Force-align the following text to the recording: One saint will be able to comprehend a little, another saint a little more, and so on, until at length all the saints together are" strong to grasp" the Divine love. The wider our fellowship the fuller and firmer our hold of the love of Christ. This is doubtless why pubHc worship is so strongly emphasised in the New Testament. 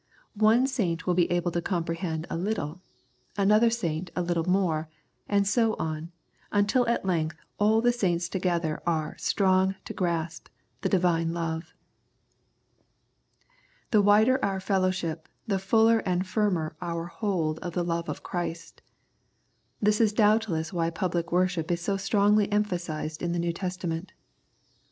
One 0.33 0.65
saint 0.65 1.05
will 1.05 1.13
be 1.13 1.29
able 1.29 1.51
to 1.51 1.61
comprehend 1.61 2.25
a 2.27 2.35
little, 2.35 2.81
another 3.37 3.69
saint 3.69 4.09
a 4.15 4.23
little 4.23 4.49
more, 4.49 4.89
and 5.29 5.47
so 5.47 5.75
on, 5.77 6.11
until 6.51 6.87
at 6.87 7.05
length 7.05 7.37
all 7.59 7.81
the 7.81 7.91
saints 7.91 8.27
together 8.27 8.81
are" 8.87 9.15
strong 9.19 9.75
to 9.85 9.93
grasp" 9.93 10.47
the 10.81 10.89
Divine 10.89 11.33
love. 11.35 11.75
The 13.91 14.01
wider 14.01 14.43
our 14.43 14.59
fellowship 14.59 15.29
the 15.45 15.59
fuller 15.59 15.99
and 15.99 16.25
firmer 16.25 16.75
our 16.81 17.05
hold 17.05 17.59
of 17.59 17.73
the 17.73 17.83
love 17.83 18.09
of 18.09 18.23
Christ. 18.23 18.81
This 19.79 20.01
is 20.01 20.13
doubtless 20.13 20.73
why 20.73 20.89
pubHc 20.89 21.31
worship 21.31 21.69
is 21.69 21.81
so 21.81 21.95
strongly 21.95 22.51
emphasised 22.51 23.21
in 23.21 23.33
the 23.33 23.37
New 23.37 23.53
Testament. 23.53 24.13